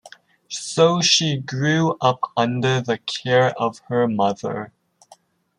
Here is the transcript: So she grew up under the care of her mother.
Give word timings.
So 0.49 0.99
she 0.99 1.37
grew 1.37 1.95
up 2.01 2.21
under 2.35 2.81
the 2.81 2.97
care 2.97 3.51
of 3.59 3.77
her 3.87 4.07
mother. 4.07 4.73